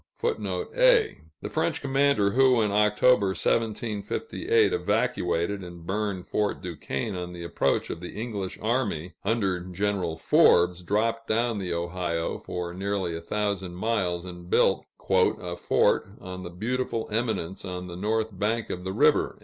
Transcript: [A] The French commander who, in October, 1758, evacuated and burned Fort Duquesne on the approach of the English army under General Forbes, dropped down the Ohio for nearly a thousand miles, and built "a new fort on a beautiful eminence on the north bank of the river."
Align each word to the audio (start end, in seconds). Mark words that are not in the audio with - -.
[A] 0.23 1.17
The 1.43 1.49
French 1.51 1.79
commander 1.79 2.31
who, 2.31 2.59
in 2.63 2.71
October, 2.71 3.27
1758, 3.35 4.73
evacuated 4.73 5.63
and 5.63 5.85
burned 5.85 6.25
Fort 6.25 6.59
Duquesne 6.63 7.13
on 7.15 7.33
the 7.33 7.43
approach 7.43 7.91
of 7.91 7.99
the 7.99 8.19
English 8.19 8.57
army 8.63 9.13
under 9.23 9.59
General 9.59 10.17
Forbes, 10.17 10.81
dropped 10.81 11.27
down 11.27 11.59
the 11.59 11.71
Ohio 11.71 12.39
for 12.39 12.73
nearly 12.73 13.15
a 13.15 13.21
thousand 13.21 13.75
miles, 13.75 14.25
and 14.25 14.49
built 14.49 14.83
"a 15.07 15.23
new 15.37 15.55
fort 15.55 16.09
on 16.19 16.43
a 16.47 16.49
beautiful 16.49 17.07
eminence 17.11 17.63
on 17.63 17.85
the 17.85 17.95
north 17.95 18.35
bank 18.39 18.71
of 18.71 18.83
the 18.83 18.93
river." 18.93 19.39